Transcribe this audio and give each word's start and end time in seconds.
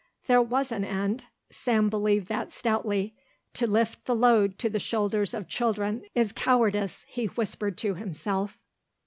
There 0.25 0.41
was 0.41 0.71
an 0.71 0.83
end. 0.83 1.27
Sam 1.51 1.87
believed 1.87 2.25
that 2.25 2.51
stoutly. 2.51 3.13
"To 3.53 3.67
shift 3.71 4.05
the 4.05 4.15
load 4.15 4.57
to 4.57 4.67
the 4.67 4.79
shoulders 4.79 5.35
of 5.35 5.47
children 5.47 6.01
is 6.15 6.31
cowardice," 6.31 7.05
he 7.07 7.27
whispered 7.27 7.77
to 7.77 7.93
himself. 7.93 8.57